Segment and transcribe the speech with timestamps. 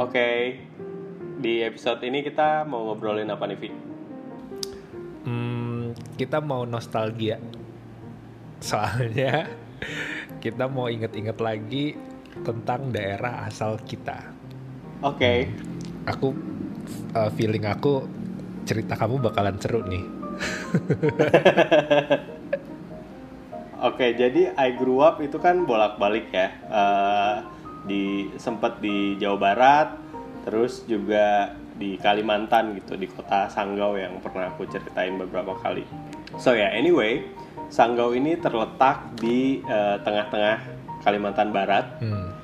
[0.00, 0.56] Oke,
[1.44, 3.68] di episode ini kita mau ngobrolin apa nih, Vi?
[5.28, 7.36] Hmm, kita mau nostalgia.
[8.64, 9.44] Soalnya
[10.44, 12.00] kita mau inget-inget lagi
[12.40, 14.24] tentang daerah asal kita.
[15.04, 15.52] Oke,
[16.08, 16.32] Aku
[17.12, 18.08] uh, feeling aku
[18.64, 20.00] cerita kamu bakalan seru nih.
[23.84, 24.06] oke.
[24.16, 26.48] Jadi I grew up itu kan bolak-balik ya.
[26.72, 27.36] Eh,
[28.36, 29.88] sempat di Jawa Barat,
[30.44, 35.82] terus juga di Kalimantan gitu, di kota Sanggau yang pernah aku ceritain beberapa kali.
[36.36, 37.24] So ya, anyway,
[37.72, 40.56] Sanggau ini terletak di eh, tengah-tengah
[41.00, 41.96] Kalimantan Barat.
[42.04, 42.36] Hmm.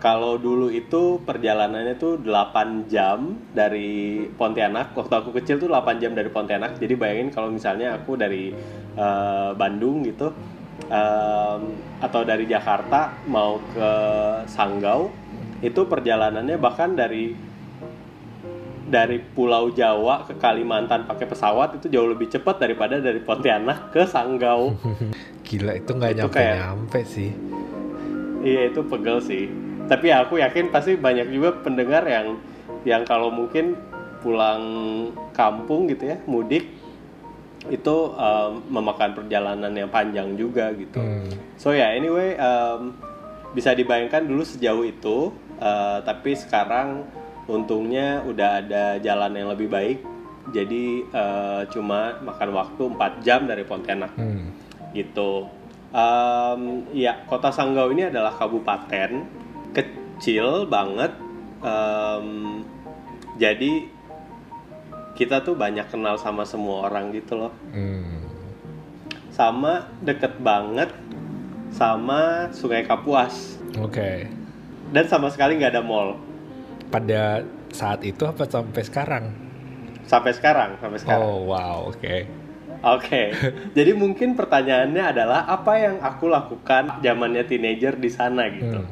[0.00, 4.96] Kalau dulu itu perjalanannya tuh 8 jam dari Pontianak.
[4.96, 6.80] Waktu aku kecil tuh 8 jam dari Pontianak.
[6.80, 8.50] Jadi bayangin kalau misalnya aku dari
[8.96, 10.32] eh, Bandung gitu
[10.88, 11.60] em,
[12.00, 13.90] atau dari Jakarta mau ke
[14.48, 15.12] Sanggau
[15.60, 17.36] itu perjalanannya bahkan dari
[18.90, 24.02] dari Pulau Jawa ke Kalimantan pakai pesawat itu jauh lebih cepat daripada dari Pontianak ke
[24.02, 24.74] Sanggau.
[25.46, 27.30] Gila itu nggak nyampe kayak- nyampe sih.
[28.42, 29.46] Iya itu pegel sih.
[29.86, 32.40] Tapi ya aku yakin pasti banyak juga pendengar yang
[32.82, 33.78] yang kalau mungkin
[34.20, 34.62] pulang
[35.32, 36.66] kampung gitu ya mudik
[37.68, 40.96] itu um, memakan perjalanan yang panjang juga gitu.
[40.96, 41.28] Hmm.
[41.60, 42.96] So ya anyway um,
[43.52, 47.04] bisa dibayangkan dulu sejauh itu, uh, tapi sekarang
[47.50, 49.98] untungnya udah ada jalan yang lebih baik.
[50.56, 54.56] Jadi uh, cuma makan waktu 4 jam dari Pontianak Hmm.
[54.96, 55.46] gitu.
[55.90, 59.26] Em, ya kota Sanggau ini adalah kabupaten
[59.74, 61.12] kecil banget.
[61.60, 62.62] Em,
[63.36, 63.90] jadi
[65.20, 67.52] kita tuh banyak kenal sama semua orang gitu loh.
[67.76, 68.24] Hmm.
[69.28, 70.88] Sama deket banget
[71.70, 74.26] sama Sungai Kapuas Oke.
[74.90, 76.18] dan sama sekali nggak ada mall
[76.90, 79.24] Pada saat itu apa sampai sekarang?
[80.10, 81.22] sampai sekarang sampai sekarang.
[81.22, 82.26] Oh wow, oke.
[82.82, 83.30] Oke,
[83.78, 88.82] jadi mungkin pertanyaannya adalah apa yang aku lakukan zamannya teenager di sana gitu.
[88.82, 88.90] Hmm.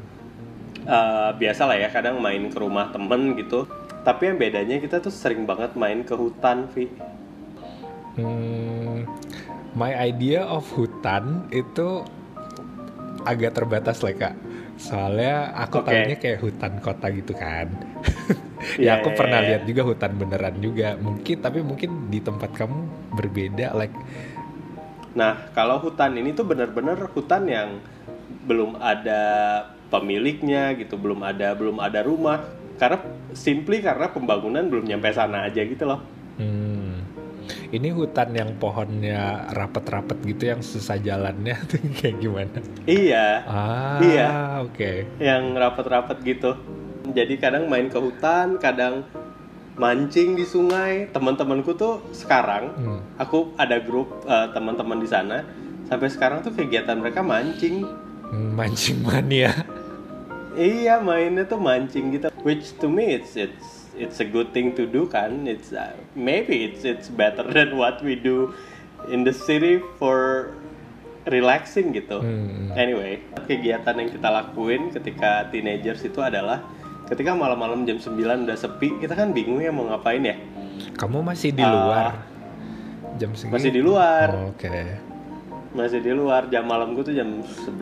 [0.88, 3.66] Eh, biasa lah ya kadang main ke rumah temen gitu
[4.08, 6.88] tapi yang bedanya kita tuh sering banget main ke hutan Vi
[8.18, 9.06] Hmm,
[9.78, 12.02] my idea of hutan itu
[13.22, 14.34] agak terbatas lah kak.
[14.74, 15.86] Soalnya aku Oke.
[15.86, 17.68] tahunya kayak hutan kota gitu kan.
[18.74, 19.48] Ya aku iya, pernah iya.
[19.54, 20.98] lihat juga hutan beneran juga.
[20.98, 22.78] Mungkin tapi mungkin di tempat kamu
[23.14, 23.70] berbeda.
[23.78, 23.94] Like
[25.14, 27.78] nah kalau hutan ini tuh bener-bener hutan yang
[28.50, 29.22] belum ada
[29.94, 32.44] pemiliknya gitu belum ada belum ada rumah
[32.78, 32.98] karena
[33.32, 36.00] simply karena pembangunan belum nyampe sana aja gitu loh
[36.38, 36.94] hmm,
[37.70, 42.58] ini hutan yang pohonnya rapet-rapet gitu yang susah jalannya tuh kayak gimana?
[42.86, 44.28] iya Ah, Iya.
[44.62, 44.92] oke.
[45.18, 46.54] yang rapat-rapat gitu
[47.08, 49.02] jadi kadang main ke hutan kadang
[49.74, 53.00] mancing di sungai teman-temanku tuh sekarang Hmm.
[53.16, 55.42] aku ada grup eh, teman-teman di sana
[55.84, 57.86] sampai sekarang tuh kegiatan mereka mancing
[58.28, 59.48] Hmm, Mancing mania.
[60.56, 62.32] Iya mainnya tuh mancing gitu.
[62.46, 65.44] Which to me it's it's it's a good thing to do kan.
[65.44, 68.54] It's uh, maybe it's it's better than what we do
[69.10, 70.52] in the city for
[71.28, 72.24] relaxing gitu.
[72.24, 72.72] Hmm.
[72.72, 76.64] anyway kegiatan yang kita lakuin ketika teenagers itu adalah
[77.08, 80.36] ketika malam-malam jam 9 udah sepi kita kan bingung ya mau ngapain ya.
[80.96, 82.16] Kamu masih di luar?
[83.16, 83.54] Jam segini?
[83.56, 84.26] masih di luar.
[84.30, 85.07] Oh, Oke.
[85.70, 86.46] Masih di luar.
[86.46, 87.74] Jam malamku tuh jam 11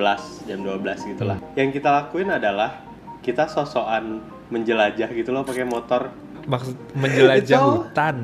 [0.45, 2.83] jam 12 gitu lah yang kita lakuin adalah
[3.21, 6.11] kita sosokan menjelajah gitu loh pakai motor.
[6.47, 8.17] Maksud menjelajah It's all- hutan.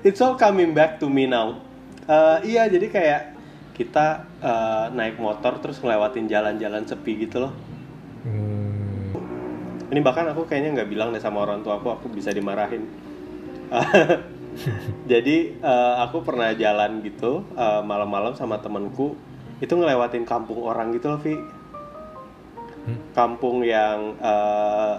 [0.00, 1.58] it's all coming back to me now.
[2.02, 3.22] Eh, iya jadi kayak
[3.72, 4.06] kita
[4.38, 7.52] eh, naik motor terus ngelewatin jalan-jalan sepi gitu loh.
[8.22, 9.18] Hmm.
[9.88, 12.86] ini bahkan aku kayaknya nggak bilang deh sama orang tua aku aku bisa dimarahin
[15.12, 19.16] jadi eh, aku pernah jalan gitu eh, malam-malam sama temenku
[19.62, 21.36] itu ngelewatin kampung orang gitu loh Vi
[22.82, 22.98] Hmm.
[23.14, 24.94] kampung yang eh,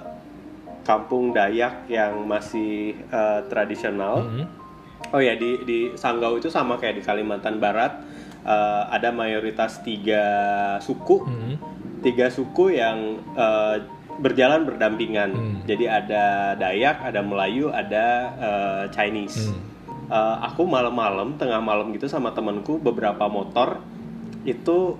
[0.88, 4.48] kampung Dayak yang masih eh, tradisional Hmm.
[5.12, 8.00] Oh ya di di Sanggau itu sama kayak di Kalimantan Barat
[8.48, 10.24] eh, ada mayoritas tiga
[10.80, 11.56] suku Hmm.
[12.00, 13.83] tiga suku yang eh,
[14.19, 15.30] berjalan berdampingan.
[15.33, 15.56] Hmm.
[15.65, 18.06] Jadi ada Dayak, ada Melayu, ada
[18.38, 19.50] eh, Chinese.
[19.50, 19.74] Hmm.
[20.13, 23.81] Eh, aku malam-malam tengah malam gitu sama temanku beberapa motor
[24.45, 25.00] itu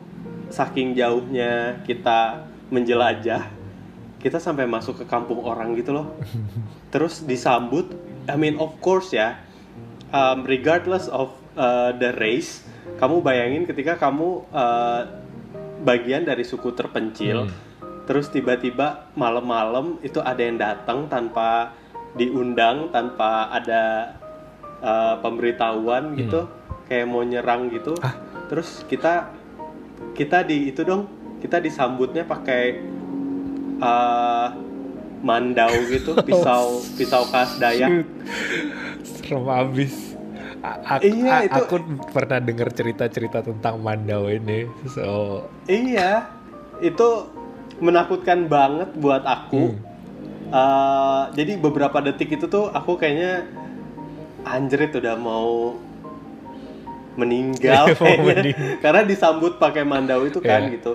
[0.50, 3.45] saking jauhnya kita menjelajah
[4.18, 6.18] kita sampai masuk ke kampung orang gitu loh
[6.95, 7.94] terus disambut
[8.25, 9.38] I mean of course ya
[10.09, 12.66] um, regardless of uh, the race
[12.98, 15.13] kamu bayangin ketika kamu uh,
[15.86, 17.51] bagian dari suku terpencil
[18.04, 21.72] terus tiba-tiba malam-malam itu ada yang datang tanpa
[22.14, 24.14] diundang tanpa ada
[24.80, 26.46] uh, pemberitahuan gitu
[26.86, 28.14] kayak mau nyerang gitu Ah.
[28.46, 29.32] terus kita
[30.14, 31.08] kita di itu dong
[31.40, 32.84] kita disambutnya pakai
[33.80, 34.48] uh,
[35.20, 38.04] mandau gitu pisau pisau khas Dayak.
[39.04, 40.16] Serem abis.
[40.60, 41.76] A- aku, Iya, itu- aku
[42.12, 44.64] pernah dengar cerita-cerita tentang Mandau ini.
[44.86, 46.28] So, iya
[46.80, 47.28] itu
[47.80, 49.92] menakutkan banget buat aku Hmm.
[50.54, 53.42] Uh, jadi beberapa detik itu tuh aku kayaknya
[54.46, 55.74] anjrit udah mau
[57.18, 58.78] meninggal kayaknya.
[58.78, 60.78] karena disambut pakai mandau itu kan Iya.
[60.78, 60.94] gitu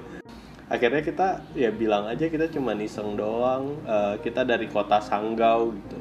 [0.68, 5.98] akhirnya kita ya bilang aja kita cuma iseng doang uh, kita dari kota Sanggau gitu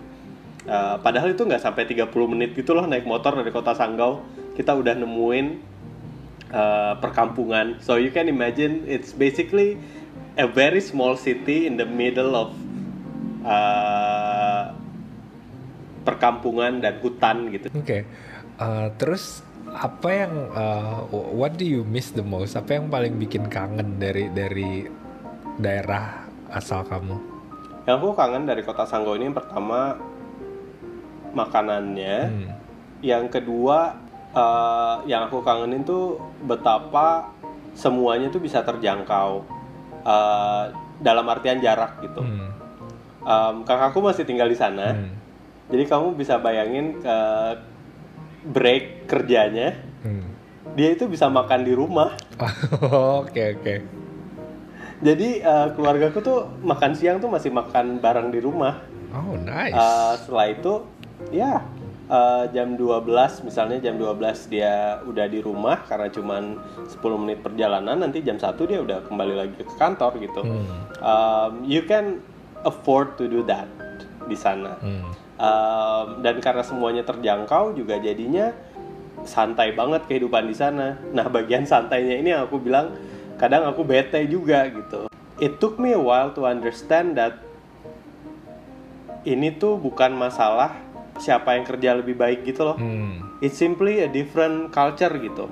[0.68, 4.20] Uh, padahal itu nggak sampai 30 menit gitu loh naik motor dari kota Sanggau
[4.52, 5.64] kita udah nemuin
[6.52, 9.80] uh, perkampungan so you can imagine it's basically
[10.38, 12.54] a very small city in the middle of
[13.44, 14.72] uh,
[16.08, 18.00] perkampungan dan hutan gitu oke.
[18.58, 19.44] Uh, terus
[19.74, 22.56] apa yang uh, what do you miss the most?
[22.56, 24.88] Apa yang paling bikin kangen dari dari
[25.60, 27.38] daerah asal kamu?
[27.88, 29.96] yang aku kangen dari kota Sanggau ini yang pertama
[31.32, 32.50] makanannya Hmm.
[33.00, 33.96] yang kedua
[34.36, 37.32] eh, yang aku kangenin tuh betapa
[37.80, 39.48] semuanya tuh bisa terjangkau
[40.08, 40.64] eh,
[40.98, 42.24] dalam artian jarak gitu.
[42.24, 42.50] Hmm.
[43.22, 45.12] Em, kakakku masih tinggal di sana, Hmm.
[45.68, 47.18] jadi kamu bisa bayangin ke
[48.48, 50.24] break kerjanya, Hmm.
[50.74, 52.16] dia itu bisa makan di rumah.
[53.20, 53.76] Oke oke.
[54.98, 58.82] Jadi eh, keluargaku tuh makan siang tuh masih makan bareng di rumah.
[59.14, 59.76] Oh nice.
[59.76, 60.74] Eh, setelah itu
[61.30, 61.62] ya
[62.08, 66.44] eh, jam 12 misalnya jam 12 dia udah di rumah karena cuman
[66.88, 70.42] 10 menit perjalanan nanti jam 1 dia udah kembali lagi ke kantor gitu.
[70.44, 70.68] Hmm.
[71.04, 72.24] Um, you can
[72.64, 73.68] afford to do that
[74.28, 74.80] di sana.
[74.80, 75.12] Hmm.
[75.38, 78.50] Um, dan karena semuanya terjangkau juga jadinya
[79.24, 80.98] santai banget kehidupan di sana.
[81.14, 82.96] Nah, bagian santainya ini yang aku bilang
[83.38, 85.06] kadang aku bete juga gitu.
[85.38, 87.38] It took me a while to understand that
[89.28, 90.74] ini tuh bukan masalah
[91.20, 92.78] siapa yang kerja lebih baik gitu loh.
[92.78, 93.38] Hmm.
[93.44, 95.50] It's simply a different culture gitu.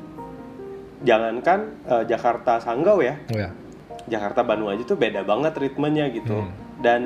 [1.05, 3.53] Jangankan eh, Jakarta Sanggau ya, Ya.
[4.09, 6.45] Jakarta Bandung aja tuh beda banget ritmenya gitu.
[6.45, 6.51] Hmm.
[6.81, 7.01] Dan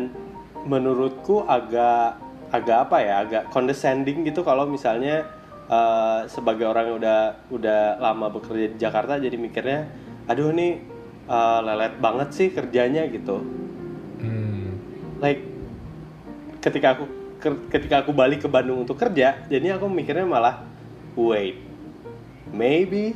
[0.68, 2.20] menurutku agak
[2.50, 5.28] agak apa ya, agak condescending gitu kalau misalnya
[5.68, 7.20] eh, sebagai orang yang udah
[7.52, 9.90] udah lama bekerja di Jakarta jadi mikirnya,
[10.32, 10.80] aduh nih
[11.28, 13.44] eh, lelet banget sih kerjanya gitu.
[14.20, 14.80] Hmm.
[15.20, 15.44] Like
[16.60, 20.68] ketika aku ketika aku balik ke Bandung untuk kerja, jadi aku mikirnya malah
[21.16, 21.58] wait,
[22.52, 23.16] maybe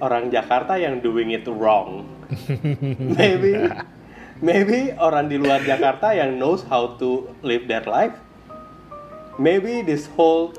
[0.00, 2.06] orang Jakarta yang doing it wrong.
[3.18, 3.58] maybe
[4.38, 8.14] maybe orang di luar Jakarta yang knows how to live their life.
[9.40, 10.54] Maybe this whole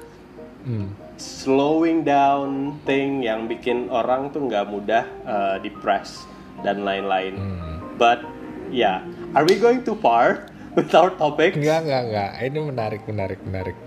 [0.61, 0.93] Hmm.
[1.17, 6.29] slowing down thing yang bikin orang tuh nggak mudah uh, depressed
[6.61, 7.33] dan lain-lain.
[7.33, 7.77] Hmm.
[7.97, 8.21] But
[8.69, 9.01] yeah,
[9.33, 11.56] are we going too far with our topic?
[11.57, 12.29] Enggak, enggak, enggak.
[12.39, 13.77] Ini menarik, menarik, menarik.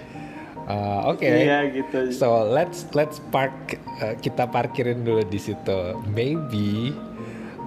[0.64, 1.28] Uh, Oke.
[1.28, 2.08] Iya gitu.
[2.16, 5.92] So let's let's park uh, kita parkirin dulu di situ.
[6.08, 6.96] Maybe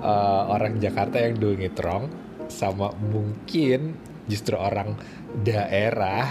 [0.02, 2.10] uh, orang Jakarta yang doing it wrong
[2.50, 3.94] sama mungkin
[4.26, 4.98] justru orang
[5.46, 6.26] daerah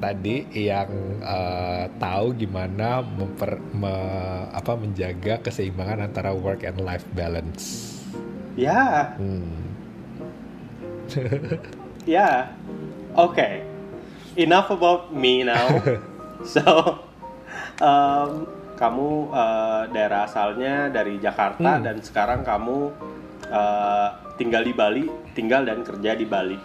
[0.00, 7.98] tadi yang uh, tahu gimana memper, me- apa menjaga keseimbangan antara work and life balance.
[8.54, 9.68] Ya, Hmm.
[12.06, 12.52] ya.
[13.16, 13.64] Oke.
[14.38, 15.66] Enough about me now.
[16.54, 16.62] so,
[17.82, 18.46] um,
[18.78, 21.84] kamu uh, daerah asalnya dari Jakarta Hmm.
[21.84, 22.88] dan sekarang kamu
[23.52, 24.08] uh,
[24.40, 25.04] tinggal di Bali,
[25.36, 26.56] tinggal dan kerja di Bali.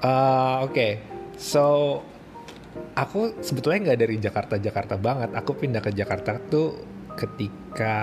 [0.00, 1.04] Uh, Oke,
[1.36, 2.00] so
[2.96, 5.36] aku sebetulnya nggak dari Jakarta Jakarta banget.
[5.36, 6.80] Aku pindah ke Jakarta tuh
[7.12, 8.00] ketika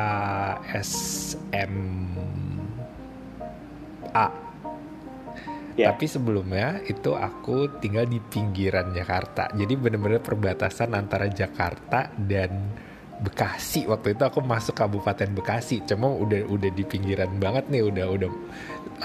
[0.85, 1.65] SMA.
[5.79, 5.95] Ya.
[5.95, 9.47] Tapi sebelumnya itu aku tinggal di pinggiran Jakarta.
[9.55, 12.75] Jadi bener-bener perbatasan antara Jakarta dan
[13.19, 13.87] Bekasi.
[13.87, 15.87] Waktu itu aku masuk Kabupaten Bekasi.
[15.87, 18.29] Cuma udah udah di pinggiran banget nih, udah udah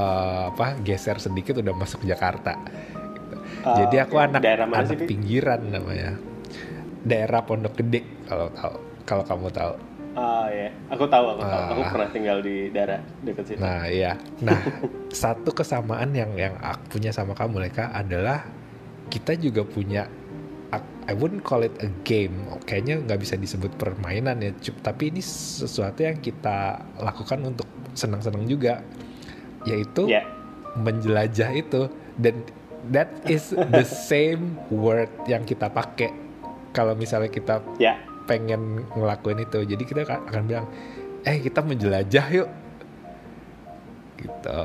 [0.02, 2.58] uh, apa geser sedikit udah masuk Jakarta.
[2.58, 3.36] Gitu.
[3.62, 6.18] Uh, Jadi aku anak anak sih, pinggiran namanya.
[7.06, 8.74] Daerah Pondok Gede kalau tahu
[9.06, 9.74] kalau kamu tahu.
[10.14, 11.62] Ah ya, aku tahu, aku tahu.
[11.74, 11.90] Aku Ah.
[11.90, 13.58] pernah tinggal di daerah dekat situ.
[13.58, 14.14] Nah, iya.
[14.38, 14.58] Nah,
[15.10, 18.46] satu kesamaan yang yang aku punya sama kamu, Leka, adalah
[19.10, 20.06] kita juga punya
[21.04, 22.48] I wouldn't call it a game.
[22.64, 24.56] Kayaknya nggak bisa disebut permainan ya.
[24.80, 28.80] Tapi ini sesuatu yang kita lakukan untuk senang-senang juga,
[29.68, 30.24] yaitu Ya,
[30.80, 32.40] menjelajah itu dan
[32.88, 36.08] that is the same word yang kita pakai
[36.72, 39.64] kalau misalnya kita Ya, pengen ngelakuin itu.
[39.64, 40.66] Jadi kita ka- akan bilang
[41.24, 42.50] eh kita menjelajah yuk.
[44.14, 44.58] Gitu.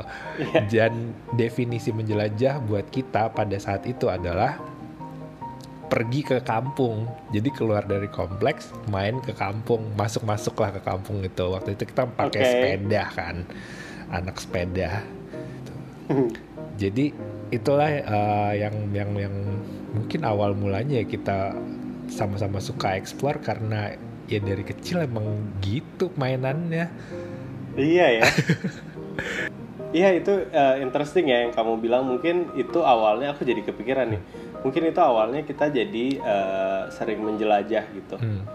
[0.72, 4.56] Dan definisi menjelajah buat kita pada saat itu adalah
[5.90, 7.10] pergi ke kampung.
[7.34, 9.92] Jadi keluar dari kompleks main ke kampung.
[9.98, 11.46] Masuk masuklah ke kampung itu.
[11.50, 12.50] Waktu itu kita pakai Oke.
[12.50, 13.36] sepeda kan.
[14.14, 15.04] Anak sepeda.
[16.80, 17.12] Jadi
[17.50, 19.36] itulah eh, yang yang yang
[19.94, 21.58] mungkin awal mulanya ya kita
[22.10, 23.94] sama-sama suka explore karena
[24.26, 25.26] ya dari kecil emang
[25.62, 26.90] gitu mainannya
[27.78, 28.26] iya ya.
[29.90, 34.22] Iya itu uh, interesting ya yang kamu bilang mungkin itu awalnya aku jadi kepikiran nih.
[34.62, 38.16] Mungkin itu awalnya kita jadi uh, sering menjelajah gitu.
[38.22, 38.46] Hmm.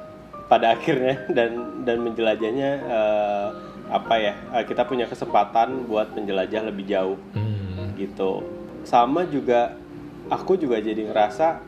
[0.45, 3.49] pada akhirnya dan dan menjelajahnya eh,
[3.89, 7.97] apa ya eh, kita punya kesempatan buat menjelajah lebih jauh Hmm.
[7.97, 8.45] gitu
[8.85, 9.73] sama juga
[10.29, 11.65] aku juga jadi ngerasa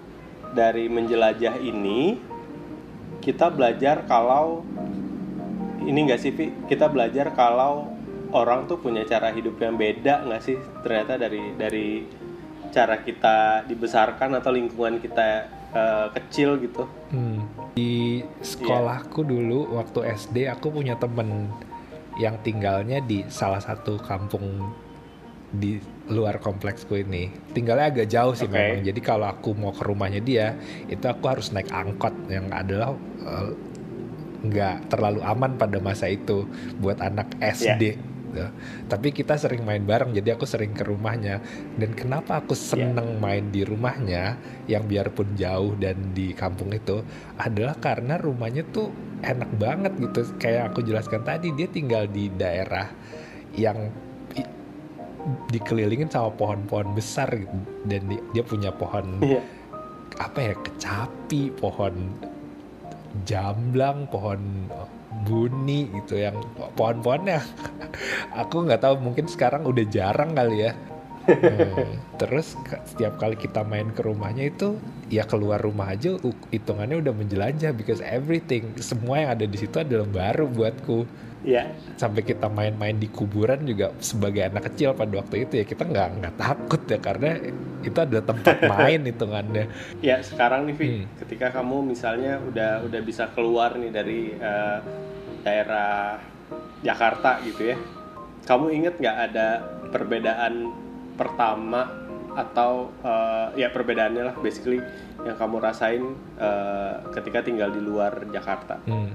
[0.56, 2.16] dari menjelajah ini
[3.20, 4.64] kita belajar kalau
[5.84, 6.48] ini enggak sih Vi?
[6.64, 7.92] kita belajar kalau
[8.32, 11.88] orang tuh punya cara hidup yang beda nggak sih ternyata dari dari
[12.72, 15.26] cara kita dibesarkan atau lingkungan kita
[15.76, 17.46] eh, kecil gitu Hmm.
[17.78, 21.54] Di sekolahku dulu waktu SD aku punya temen
[22.18, 24.72] yang tinggalnya di salah satu kampung
[25.58, 27.32] di luar kompleksku ini.
[27.50, 28.54] Tinggalnya agak jauh sih Oke.
[28.54, 28.80] memang.
[28.86, 30.54] Jadi kalau aku mau ke rumahnya dia,
[30.86, 32.94] itu aku harus naik angkot yang adalah
[33.26, 33.50] eh,
[34.46, 36.46] nggak terlalu aman pada masa itu
[36.78, 38.16] buat anak SD.
[38.36, 38.46] gitu.
[38.86, 41.40] Tapi kita sering main bareng, jadi aku sering ke rumahnya.
[41.80, 44.36] Dan kenapa aku seneng main di rumahnya,
[44.68, 47.00] yang biarpun jauh dan di kampung itu,
[47.40, 48.92] adalah karena rumahnya tuh
[49.25, 50.20] enak banget gitu.
[50.36, 52.92] Kayak aku jelaskan tadi, dia tinggal di daerah
[53.56, 53.88] yang
[55.49, 57.50] dikelilingin sama pohon-pohon besar gitu.
[57.83, 59.40] Dan di- dia punya pohon Iya.
[60.16, 61.92] apa ya kecapi pohon
[63.25, 64.68] jamblang pohon
[65.25, 66.37] buni gitu yang
[66.73, 67.40] pohon-pohonnya
[68.40, 70.73] aku nggak tahu mungkin sekarang udah jarang kali ya
[71.26, 72.54] Hmm, terus
[72.87, 74.78] setiap kali kita main ke rumahnya itu
[75.11, 76.14] ya keluar rumah aja
[76.54, 81.02] hitungannya udah menjelajah because everything semua yang ada di situ adalah baru buatku
[81.46, 81.70] Iya.
[81.94, 86.08] sampai kita main-main di kuburan juga sebagai anak kecil pada waktu itu ya kita nggak
[86.18, 87.38] nggak takut ya karena
[87.80, 89.64] itu adalah tempat main hitungannya
[90.02, 91.06] Ya sekarang nih Vi, Hmm.
[91.22, 94.78] ketika kamu misalnya udah udah bisa keluar nih dari eh,
[95.40, 96.18] daerah
[96.82, 97.76] Jakarta gitu ya,
[98.44, 99.48] kamu inget nggak ada
[99.88, 100.74] perbedaan
[101.14, 101.86] pertama
[102.34, 104.82] atau eh, ya perbedaannya lah basically
[105.22, 106.02] yang kamu rasain
[106.36, 108.82] eh, ketika tinggal di luar Jakarta?
[108.84, 109.14] Hmm.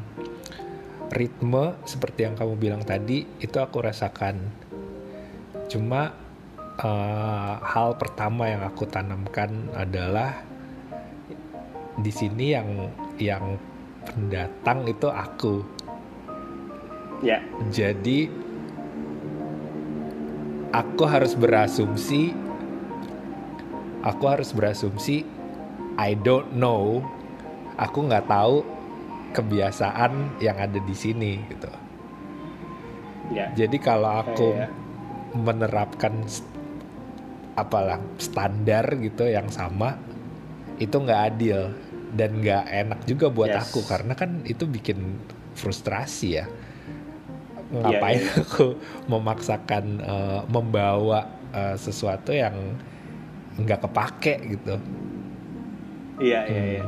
[1.11, 4.39] Ritme seperti yang kamu bilang tadi itu aku rasakan.
[5.67, 6.15] Cuma
[6.79, 10.43] eh, hal pertama yang aku tanamkan adalah
[11.99, 12.69] di sini yang
[13.19, 13.59] yang
[14.07, 15.61] pendatang itu aku.
[17.21, 17.37] Ya,
[17.69, 18.31] Jadi
[20.71, 22.31] aku harus berasumsi
[24.01, 25.27] aku harus berasumsi
[25.99, 27.03] I don't know
[27.75, 28.63] aku nggak tahu
[29.31, 31.71] kebiasaan yang ada di sini gitu.
[33.31, 34.67] ya, Jadi kalau aku Iya.
[35.33, 36.27] menerapkan
[37.53, 39.95] apalah standar gitu yang sama
[40.75, 41.71] itu nggak adil
[42.11, 43.71] dan nggak enak juga buat Yes.
[43.71, 45.15] aku karena kan itu bikin
[45.55, 46.45] frustrasi ya.
[47.71, 48.35] Ngapain iya.
[48.43, 48.75] aku
[49.07, 51.23] memaksakan eh, membawa
[51.55, 52.75] eh, sesuatu yang
[53.55, 54.75] nggak kepake gitu.
[56.19, 56.85] iya, iya, iya.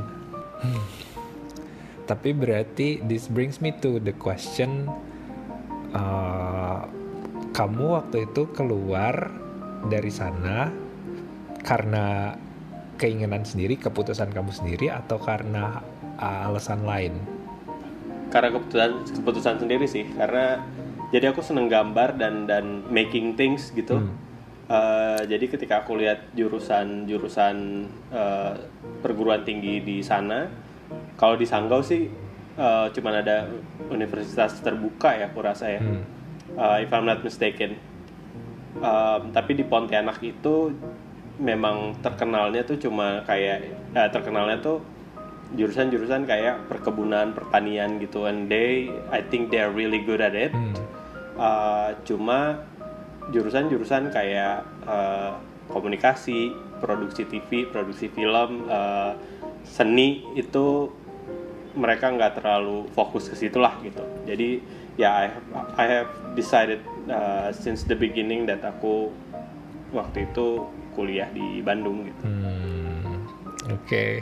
[2.04, 4.92] Tapi berarti this brings me to the question
[5.96, 6.84] uh,
[7.56, 9.32] kamu waktu itu keluar
[9.88, 10.72] dari sana
[11.64, 12.36] karena
[13.00, 15.80] keinginan sendiri, keputusan kamu sendiri atau karena
[16.20, 17.16] uh, alasan lain?
[18.34, 18.92] karena keputusan
[19.22, 20.58] keputusan sendiri sih karena
[21.14, 24.18] jadi aku seneng gambar dan dan making things gitu Hmm.
[24.64, 27.84] Eh, jadi ketika aku lihat jurusan jurusan
[28.16, 28.56] eh,
[29.04, 30.48] perguruan tinggi di sana
[31.18, 32.10] kalau di Sanggau sih
[32.58, 33.50] eh, cuman ada
[33.90, 36.04] universitas terbuka ya aku rasa ya Hmm.
[36.54, 37.94] Eh, if I'm not mistaken
[38.74, 40.74] Um, tapi di Pontianak itu
[41.38, 44.82] memang terkenalnya tuh cuma kayak eh, terkenalnya tuh
[45.54, 50.74] jurusan-jurusan kayak perkebunan pertanian gitu and they I think they're really good at it Hmm.
[51.38, 52.66] Uh, cuma
[53.30, 55.38] jurusan-jurusan kayak uh,
[55.70, 59.14] komunikasi produksi TV produksi film uh,
[59.64, 60.92] seni itu
[61.74, 64.62] mereka nggak terlalu fokus ke situ lah gitu jadi
[64.96, 69.10] ya I have, I have decided uh, since the beginning that aku
[69.94, 72.24] waktu itu kuliah di Bandung gitu.
[72.26, 73.26] Hmm,
[73.74, 74.22] Oke.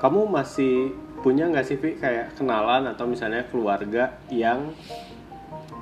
[0.00, 4.72] Kamu masih punya nggak sih Vi kayak kenalan atau misalnya keluarga yang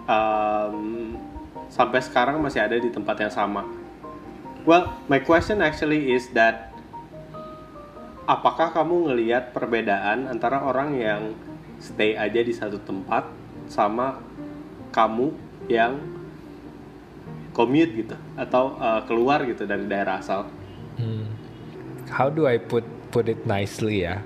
[0.06, 1.14] um,
[1.70, 3.62] sampai sekarang masih ada di tempat yang sama?
[4.64, 6.73] Well, my question actually is that
[8.24, 11.22] apakah kamu ngelihat perbedaan antara orang yang
[11.80, 13.28] stay aja di satu tempat
[13.68, 14.20] sama
[14.92, 15.32] kamu
[15.68, 16.00] yang
[17.54, 20.48] commute gitu atau uh, keluar gitu dari daerah asal?
[20.96, 21.28] Hmm.
[22.08, 24.24] How do I put put it nicely ya?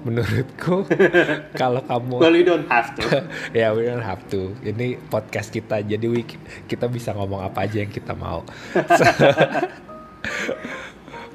[0.00, 0.88] Menurutku
[1.60, 3.04] kalau kamu Well, you don't have to.
[3.58, 4.56] ya we don't have to.
[4.64, 6.24] Ini podcast kita jadi we,
[6.64, 8.40] kita bisa ngomong apa aja yang kita mau.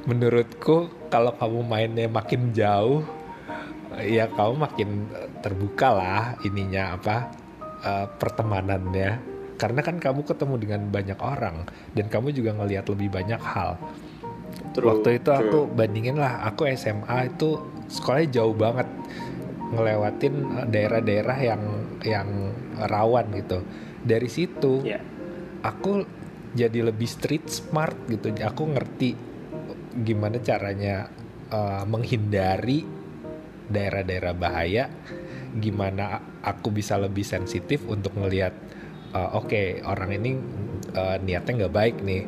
[0.09, 2.99] Menurutku kalau kamu mainnya makin jauh
[4.03, 4.89] ya kamu makin
[5.39, 7.31] terbuka lah ininya apa
[7.79, 9.23] uh, pertemanannya
[9.55, 11.63] karena kan kamu ketemu dengan banyak orang
[11.95, 13.79] dan kamu juga ngelihat lebih banyak hal
[14.75, 15.39] True, waktu itu true.
[15.39, 18.87] aku bandingin lah aku SMA itu sekolahnya jauh banget
[19.71, 21.61] ngelewatin eh, daerah-daerah yang
[22.03, 22.27] yang
[22.91, 23.63] rawan gitu
[24.03, 24.99] dari situ Ya.
[25.63, 26.03] aku
[26.51, 29.34] jadi lebih street smart gitu aku ngerti
[30.03, 31.07] gimana caranya
[31.51, 32.83] eh, menghindari
[33.65, 34.85] daerah-daerah bahaya
[35.55, 38.53] gimana aku bisa lebih sensitif untuk ngelihat
[39.15, 40.31] eh, oke orang ini
[40.95, 42.23] eh, niatnya nggak baik nih.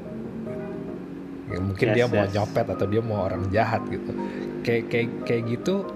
[1.48, 2.34] Ya, mungkin Yes, dia mau yes.
[2.36, 4.12] nyopet atau dia mau orang jahat gitu.
[4.68, 5.88] Kayak kayak kayak gitu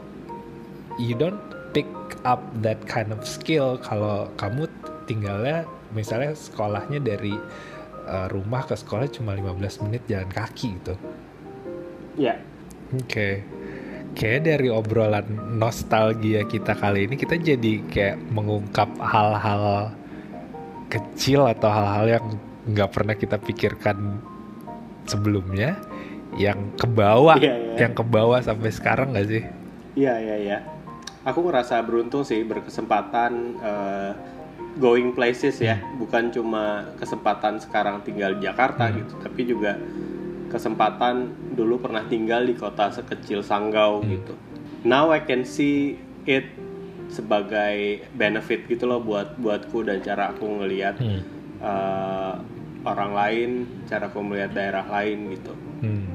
[0.95, 1.39] you don't
[1.75, 1.87] pick
[2.27, 4.67] up that kind of skill kalau kamu
[5.07, 5.63] tinggalnya
[5.95, 7.35] misalnya sekolahnya dari
[8.07, 10.95] uh, rumah ke sekolah cuma 15 menit jalan kaki gitu
[12.19, 12.35] Ya.
[12.91, 13.43] Oke.
[14.11, 15.23] Kayak dari obrolan
[15.55, 19.95] nostalgia kita kali ini kita jadi kayak mengungkap hal-hal
[20.91, 22.25] kecil atau hal-hal yang
[22.67, 24.19] nggak pernah kita pikirkan
[25.07, 25.79] sebelumnya
[26.35, 27.75] yang ke bawah, Iya, iya.
[27.87, 29.43] yang ke bawah sampai sekarang nggak sih?
[29.95, 30.57] Iya, iya, iya.
[31.27, 34.11] Aku ngerasa beruntung sih berkesempatan eh,
[34.79, 39.75] going places ya, bukan cuma kesempatan sekarang tinggal di Jakarta gitu, tapi juga
[40.51, 44.35] kesempatan dulu pernah tinggal di kota sekecil Sanggau gitu.
[44.83, 45.95] Now I can see
[46.27, 46.51] it
[47.07, 51.21] sebagai benefit gitu loh buat buatku dan cara aku ngelihat Hmm.
[51.61, 52.33] eh,
[52.81, 53.49] orang lain,
[53.85, 55.53] cara aku melihat daerah lain gitu.
[55.85, 56.07] Hmm.